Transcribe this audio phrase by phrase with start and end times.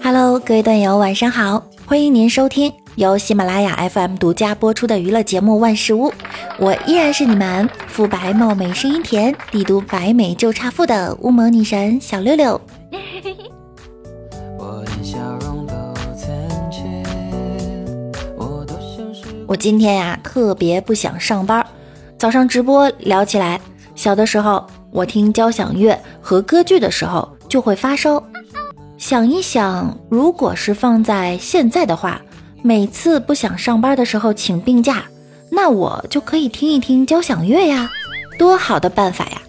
[0.00, 1.62] Hello，各位段友，晚上好！
[1.84, 6.08] 欢迎您收听由喜马拉雅 FM 独家播出的娱乐节目《万事屋》，
[6.58, 12.58] 我依然是你们肤白貌美、声音甜、帝都白美就差富的乌魔女神小六六。
[19.48, 21.66] 我今天呀，特别不想上班。
[22.18, 23.58] 早上直播聊起来，
[23.94, 28.22] 小的时候我听交响乐和歌剧的时候就会发烧。
[28.98, 32.20] 想一想，如果是放在现在的话，
[32.62, 35.04] 每次不想上班的时候请病假，
[35.48, 37.88] 那我就可以听一听交响乐呀，
[38.38, 39.40] 多好的办法呀！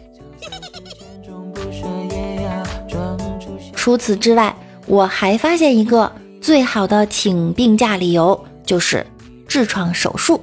[3.76, 4.56] 除此之外，
[4.86, 9.06] 我还发现一个最好的请病假理由，就是
[9.50, 10.40] 痔疮手术。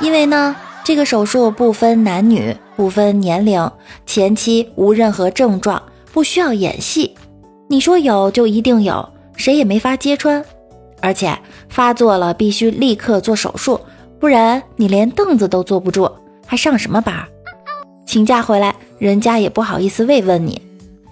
[0.00, 3.70] 因为呢，这个手术不分男女，不分年龄，
[4.06, 7.16] 前期无任何症状，不需要演戏。
[7.68, 10.44] 你说有就一定有，谁也没法揭穿。
[11.00, 11.36] 而且
[11.68, 13.80] 发作了必须立刻做手术，
[14.18, 16.10] 不然你连凳子都坐不住，
[16.46, 17.26] 还上什么班？
[18.06, 20.60] 请假回来，人家也不好意思慰问你。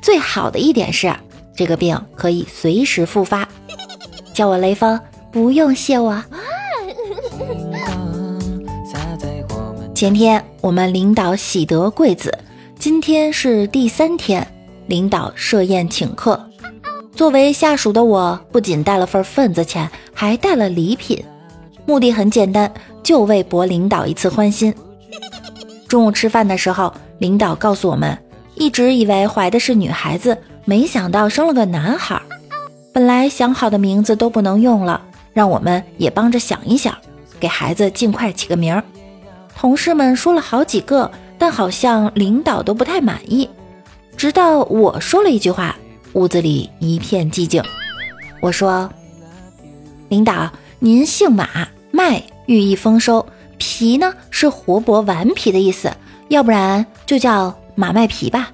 [0.01, 1.13] 最好的一点是，
[1.55, 3.49] 这个病可以随时复发。
[4.35, 4.99] 叫我雷锋，
[5.33, 6.23] 不用谢我。
[9.95, 12.37] 前天我们领导喜得贵子，
[12.79, 14.47] 今天是第三天。
[14.89, 16.39] 领导设宴请客，
[17.15, 21.25] 作为下属的我不仅带了份份子钱，还带了礼品，
[21.87, 22.71] 目的很简单，
[23.03, 24.75] 就为博领导一次欢心。
[25.89, 28.19] 中午吃饭的时候，领导告诉我们，
[28.57, 32.21] 一直以为怀的是女孩子，没想到生了个男孩。
[32.93, 35.01] 本来想好的名字都不能用了，
[35.33, 36.97] 让我们也帮着想一想，
[37.41, 38.83] 给孩子尽快起个名儿。
[39.57, 43.49] 同事们说了好几个，但好像领导都不太满意。
[44.17, 45.77] 直到我说了一句话，
[46.15, 47.63] 屋子里一片寂静。
[48.41, 48.91] 我说
[50.09, 51.47] ：“领导，您姓马，
[51.91, 53.27] 麦寓意丰收，
[53.57, 55.93] 皮呢是活泼顽皮的意思，
[56.29, 58.51] 要不然就叫马麦皮吧。”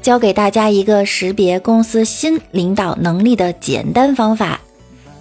[0.00, 4.60] 教给大家一个识别公司新领导能力的简单方法：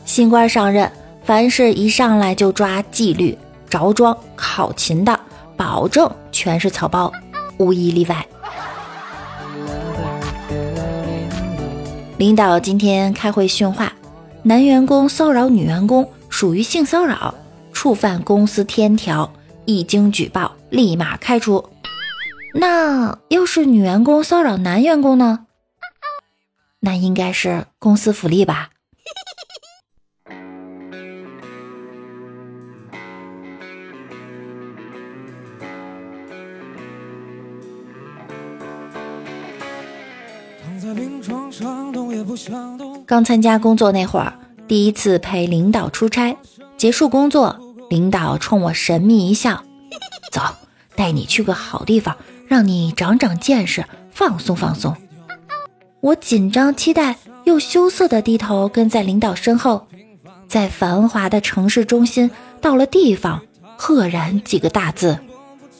[0.05, 0.89] 新官上任，
[1.23, 3.37] 凡是一上来就抓纪律、
[3.69, 5.19] 着装、考勤的。
[5.57, 7.11] 保证全是草包，
[7.57, 8.23] 无一例外。
[12.17, 13.91] 领导今天开会训话：
[14.43, 17.33] 男员工骚扰女员工属于性骚扰，
[17.73, 19.27] 触犯公司天条，
[19.65, 21.63] 一经举报立马开除。
[22.59, 25.45] 那要是女员工骚扰男员工呢？
[26.79, 28.71] 那应该是公司福利吧。
[43.05, 44.33] 刚参加工作那会儿，
[44.67, 46.35] 第一次陪领导出差，
[46.75, 47.59] 结束工作，
[47.91, 49.63] 领导冲我神秘一笑
[50.33, 50.41] ：“走，
[50.95, 54.95] 带你去个好地方，让你长长见识，放松放松。”
[56.01, 59.87] 我紧张期待又羞涩的低头跟在领导身后，
[60.47, 62.31] 在繁华的城市中心，
[62.61, 63.41] 到了地方，
[63.75, 65.19] 赫然几个大字：“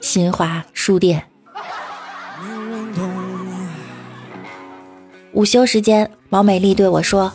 [0.02, 1.24] 新华书店。”
[5.34, 7.32] 午休时间，毛美丽对我说：“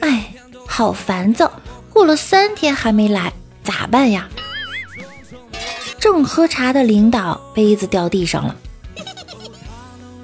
[0.00, 0.32] 哎，
[0.66, 1.50] 好烦躁，
[1.92, 3.32] 过了三天还没来，
[3.64, 4.28] 咋办呀？”
[6.16, 8.56] 正喝茶的领导杯子掉地上了。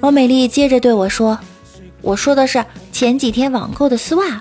[0.01, 1.39] 王美丽接着对我说
[2.01, 4.41] ：“我说的是前几天网购的丝袜。”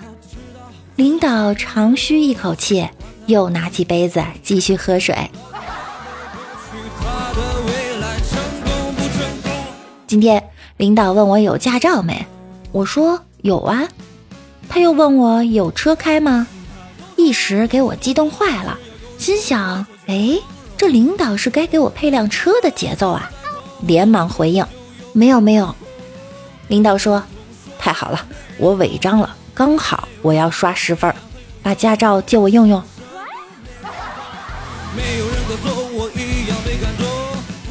[0.96, 2.88] 领导长吁一口气，
[3.26, 5.30] 又拿起杯子继续喝水。
[10.06, 10.42] 今天
[10.78, 12.24] 领导问我有驾照没？
[12.72, 13.86] 我说有啊，
[14.70, 16.46] 他又问我有车开吗？
[17.16, 18.78] 一时给我激动坏了，
[19.18, 20.38] 心想：哎，
[20.82, 23.30] 这领导是该给我配辆车的节奏啊！
[23.82, 24.66] 连忙回应：
[25.12, 25.72] 没有没有。
[26.66, 27.22] 领导说：
[27.78, 28.26] 太好了，
[28.58, 31.14] 我违章了，刚好我要刷十分，
[31.62, 32.82] 把驾照借我用用。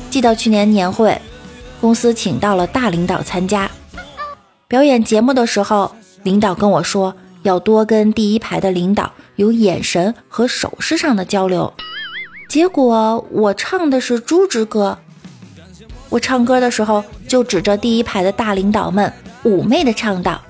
[0.10, 1.19] 记得去年年会，
[1.81, 3.69] 公司请到了大领导参加。
[4.69, 5.94] 表演节目的时候，
[6.24, 11.74] 领导跟我说要多跟第一排的领导有眼神和手势上的交流。
[12.51, 14.98] 结果我唱的是《猪之歌》，
[16.09, 19.13] 我唱歌的时候就指着第一排的大领导们，
[19.45, 20.42] 妩媚的唱道：“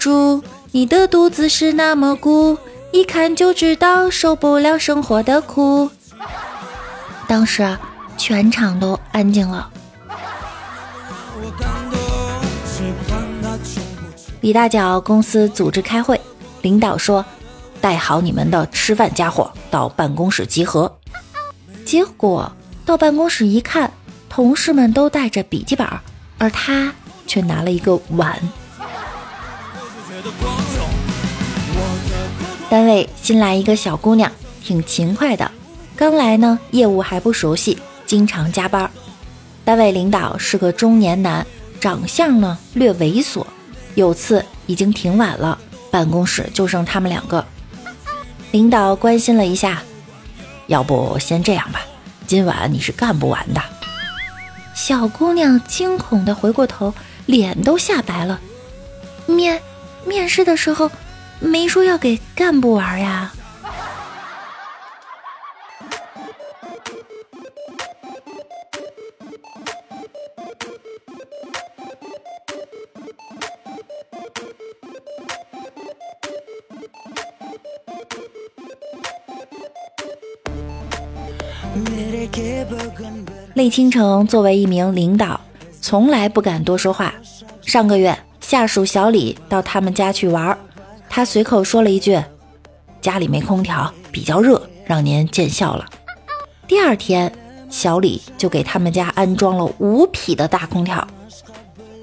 [0.00, 2.56] 猪，你的肚子是那么鼓，
[2.90, 5.90] 一看就知道受不了生活的苦。
[7.28, 7.78] ”当时啊
[8.16, 9.70] 全场都安静了。
[14.40, 16.18] 李大脚公司组织开会，
[16.62, 17.22] 领导说
[17.84, 20.90] ：“带好你们的吃饭家伙到办公室集合。”
[21.84, 22.50] 结果
[22.86, 23.92] 到办公室一看，
[24.30, 25.86] 同事们都带着笔记本，
[26.38, 26.94] 而他
[27.26, 28.40] 却拿了一个碗。
[32.70, 34.32] 单位新来一个小姑娘，
[34.62, 35.50] 挺勤快的，
[35.94, 38.90] 刚来呢，业务还不熟悉，经常加班。
[39.62, 41.46] 单位领导是个中年男，
[41.78, 43.44] 长相呢略猥琐。
[43.94, 45.58] 有次已经挺晚了，
[45.90, 47.44] 办公室就剩他们两个。
[48.54, 49.82] 领导关心了一下，
[50.68, 51.80] 要不先这样吧，
[52.24, 53.60] 今晚你是干不完的。
[54.76, 56.94] 小姑娘惊恐地回过头，
[57.26, 58.38] 脸都吓白了。
[59.26, 59.60] 面
[60.06, 60.88] 面试的时候
[61.40, 63.32] 没说要给干部玩呀。
[83.54, 85.40] 厉倾城作为一名领导，
[85.80, 87.14] 从来不敢多说话。
[87.62, 90.56] 上个月，下属小李到他们家去玩，
[91.08, 92.20] 他随口说了一句
[93.00, 95.86] ：“家里没空调，比较热，让您见笑了。”
[96.68, 97.32] 第二天，
[97.70, 101.06] 小李就给他们家安装了五匹的大空调。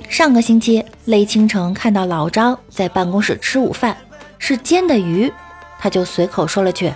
[0.09, 3.95] 上个星期，雷倾城看到老张在办公室吃午饭，
[4.39, 5.31] 是煎的鱼，
[5.79, 6.91] 他就随口说了句：“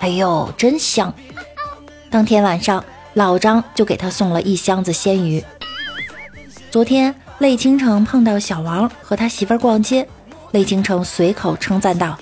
[0.00, 1.12] 哎呦，真香。”
[2.12, 5.42] 当天晚上，老张就给他送了一箱子鲜鱼。
[6.70, 10.06] 昨天，泪倾城碰到小王和他媳妇儿逛街，
[10.50, 12.18] 泪倾城随口称赞道：“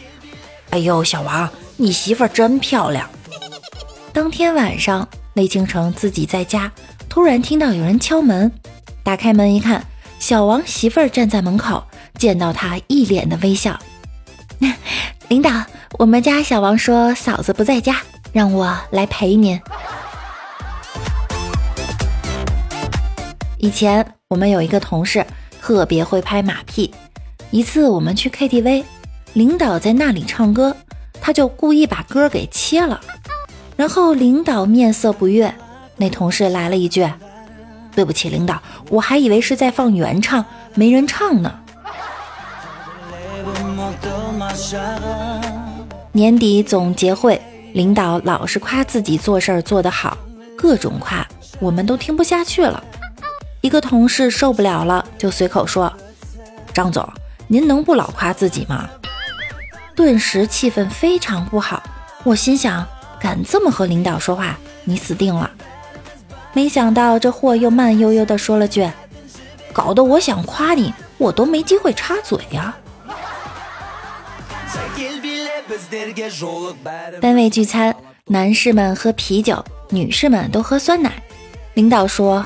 [0.71, 3.11] 哎呦，小王，你媳妇儿真漂亮。
[4.15, 6.71] ”当天晚上，泪倾城自己在家，
[7.09, 8.53] 突然听到有人敲门，
[9.03, 9.85] 打开门一看，
[10.21, 11.83] 小王媳妇儿站在门口，
[12.15, 13.77] 见到他一脸的微笑。
[15.27, 15.51] 领导，
[15.99, 18.01] 我们家小王说嫂子不在家。
[18.33, 19.61] 让我来陪您。
[23.59, 25.25] 以前我们有一个同事
[25.61, 26.93] 特别会拍马屁，
[27.51, 28.85] 一次我们去 KTV，
[29.35, 30.75] 领导在那里唱歌，
[31.21, 33.01] 他就故意把歌给切了，
[33.77, 35.53] 然后领导面色不悦，
[35.97, 37.07] 那同事来了一句
[37.95, 40.45] ：“对不起，领导，我还以为是在放原唱，
[40.75, 41.59] 没人唱呢。”
[46.13, 47.41] 年底总结会。
[47.73, 50.17] 领导老是夸自己做事儿做得好，
[50.57, 51.27] 各种夸，
[51.61, 52.83] 我们都听不下去了。
[53.61, 55.93] 一个同事受不了了，就随口说
[56.75, 57.09] ：“张总，
[57.47, 58.89] 您能不老夸自己吗？”
[59.95, 61.83] 顿时气氛非常不好。
[62.25, 62.87] 我心想：
[63.21, 65.51] 敢这么和领导说话，你死定了。
[66.53, 68.91] 没想到这货又慢悠悠地说了句
[69.73, 72.77] ：“搞得我想夸你，我都没机会插嘴呀。”
[77.21, 77.95] 单位聚餐，
[78.27, 81.13] 男士们喝啤酒，女士们都喝酸奶。
[81.75, 82.45] 领导说：“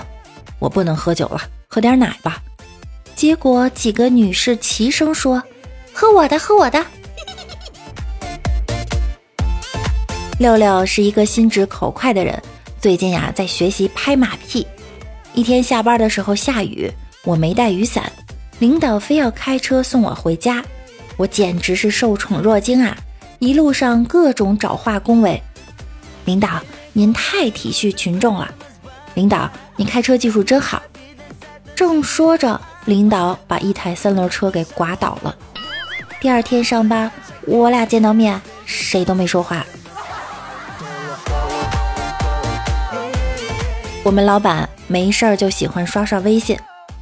[0.61, 2.43] 我不能喝酒了，喝点奶吧。”
[3.17, 5.43] 结果几个女士齐声说
[5.93, 6.85] ：“喝我的，喝我的。
[10.39, 12.43] ”六六是一个心直口快的人，
[12.81, 14.67] 最近呀在学习拍马屁。
[15.33, 16.91] 一天下班的时候下雨，
[17.25, 18.13] 我没带雨伞，
[18.59, 20.63] 领导非要开车送我回家，
[21.17, 22.97] 我简直是受宠若惊啊！
[23.45, 25.39] 一路上各种找话恭维，
[26.25, 26.49] 领导
[26.95, 28.51] 您太体恤群众了，
[29.13, 30.81] 领导你开车技术真好。
[31.75, 35.37] 正说着，领导把一台三轮车给刮倒了。
[36.23, 39.63] 第二天上班，我俩见到面，谁都没说话。
[44.03, 46.59] 我们老板没事儿就喜欢刷刷微信，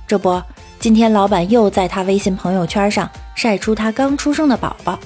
[0.08, 0.42] 这不，
[0.80, 4.98] 今天老板又在他微信朋友圈上晒出他刚出生的宝宝。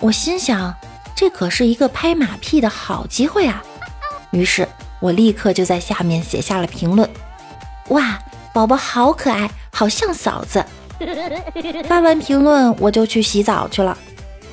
[0.00, 0.74] 我心想，
[1.16, 3.62] 这可是一个拍马屁的好机会啊！
[4.30, 4.68] 于是
[5.00, 7.08] 我立刻就在下面写下了评论
[7.90, 8.18] ：“哇，
[8.54, 10.64] 宝宝好可爱，好像嫂子。”
[11.88, 13.98] 发完评论，我就去洗澡去了。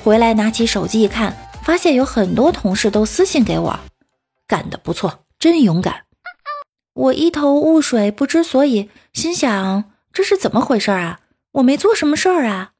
[0.02, 3.78] 回来拿起手机一看，发现有很多同事都私信给我
[4.48, 6.02] ：“干得不错，真勇敢。”
[6.94, 11.20] 我一头雾水，不知所以，心想这是怎么回事啊？
[11.52, 12.70] 我没做什么事儿啊！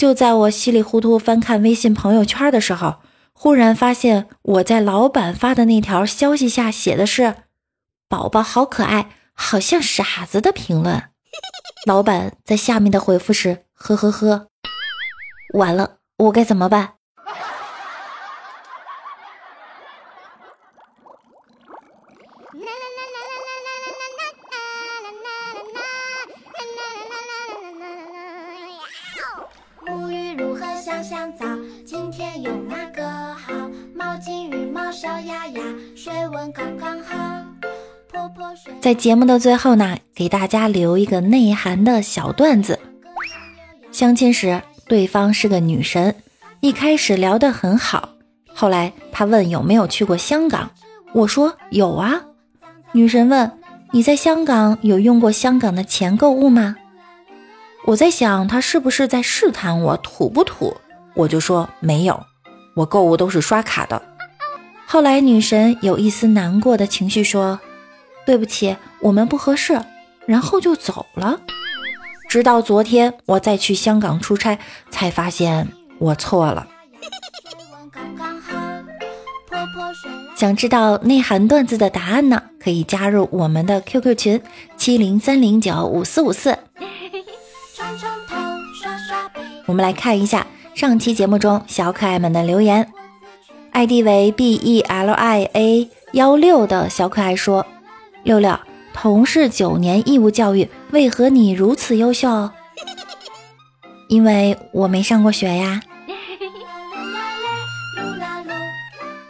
[0.00, 3.00] 就在我稀里糊涂翻看微信朋友圈的时候，
[3.34, 7.34] 忽然发现我在老板发的那条消息下写的是
[8.08, 11.10] ：“宝宝好可爱，好像傻子的评论。
[11.86, 14.46] 老板在下面的回复是呵呵呵。
[15.52, 16.80] 完了，我该怎么办？
[16.80, 17.34] 啦
[22.54, 23.59] 啦啦啦啦啦
[30.40, 31.44] 如何香香皂？
[31.84, 33.52] 今天用哪个好？
[33.94, 35.60] 毛巾与毛刷，丫丫，
[35.94, 37.14] 水温刚刚好
[38.80, 42.78] 在节目的最后呢，给大家留一个内涵的小段子。
[43.92, 46.16] 相亲时，对方是个女神，
[46.60, 48.08] 一开始聊得很好，
[48.54, 50.70] 后来他问有没有去过香港，
[51.12, 52.22] 我说有啊。
[52.92, 53.50] 女神问
[53.90, 56.76] 你在香港有用过香港的钱购物吗？
[57.86, 60.76] 我在想他是不是在试探我土不土，
[61.14, 62.24] 我就说没有，
[62.74, 64.00] 我购物都是刷卡的。
[64.86, 67.60] 后来女神有一丝难过的情绪说。
[68.26, 69.80] 对不起，我们不合适，
[70.26, 71.40] 然后就走了。
[72.28, 74.58] 直到昨天，我再去香港出差，
[74.88, 75.66] 才发现
[75.98, 76.68] 我错了。
[80.36, 82.42] 想知道内涵段子的答案呢？
[82.62, 84.42] 可以加入我们的 QQ 群
[84.76, 86.56] 七零三零九五四五四。
[89.70, 92.88] 我们来看一下上期节目中小可爱们的留言。
[93.70, 97.64] ID 为 B E L I A 幺六的小可爱说。
[98.24, 98.58] 六六，
[98.92, 102.50] 同是九年义务教育，为何你如此优秀？
[104.08, 105.80] 因为我没上过学呀。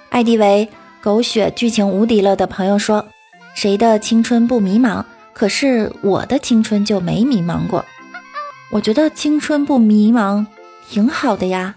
[0.08, 0.70] ID 为
[1.02, 3.04] 狗血剧情无敌了的朋友说
[3.52, 5.04] ：“谁的青春不迷茫？
[5.34, 7.84] 可是我的青春就没迷茫过。
[8.72, 10.46] 我觉得青春不迷茫
[10.88, 11.74] 挺好的呀。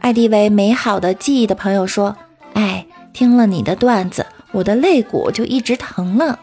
[0.00, 2.16] ”ID 为美好的记忆的朋友说。
[2.54, 6.38] 哎听了你的段子，我的肋骨就一直疼了，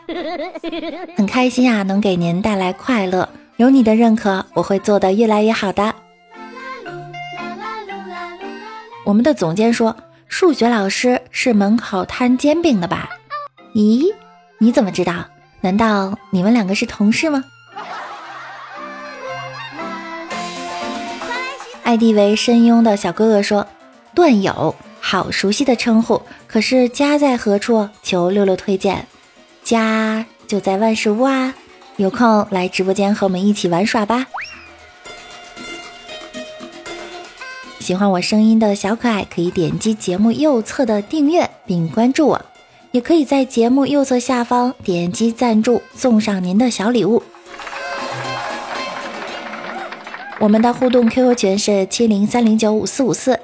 [1.17, 3.27] 很开心啊，能给您带来快乐。
[3.57, 5.93] 有你的认可，我会做得越来越好的。
[9.05, 9.95] 我们的总监说，
[10.27, 13.09] 数学老师是门口摊煎饼的吧？
[13.73, 14.13] 咦，
[14.59, 15.25] 你怎么知道？
[15.67, 17.43] 难道你们两个是同事吗
[21.83, 23.67] ？ID 为深庸的小哥哥说，
[24.15, 24.73] 段友。
[25.01, 27.89] 好熟悉的称呼，可是家在何处？
[28.01, 29.07] 求六六推荐。
[29.61, 31.53] 家就在万事屋啊，
[31.97, 34.25] 有空来直播间和我们一起玩耍吧。
[37.81, 42.45] 喜欢我声音的小可爱，可以点击节目右侧的订阅并关注我，
[42.91, 47.23] 也可以在节目右侧下方点击赞助，送上您的小礼物。
[50.39, 53.39] 我们的互动 QQ 群是七零三零九五四五四。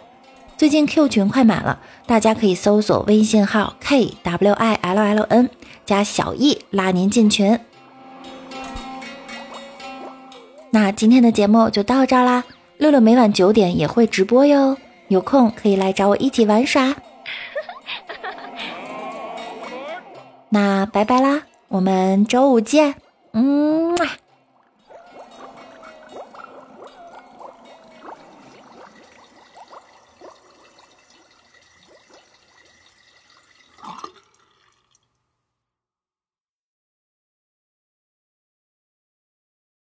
[0.56, 5.50] 最近 Q 群快满了，大家可以搜索微信号 k w i l l n
[5.86, 7.60] 加小易拉您进群。
[10.70, 12.44] 那今天的节目就到这儿啦，
[12.78, 16.96] 六六每晚九点也会直播哟，有空可以来找我一起玩耍。
[20.54, 22.94] 那拜拜啦，我们周五见，
[23.32, 23.98] 嗯。